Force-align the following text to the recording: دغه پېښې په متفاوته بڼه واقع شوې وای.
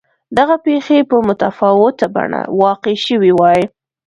دغه 0.37 0.55
پېښې 0.65 0.97
په 1.09 1.15
متفاوته 1.27 2.05
بڼه 2.15 2.41
واقع 2.61 2.95
شوې 3.05 3.31
وای. 3.39 3.61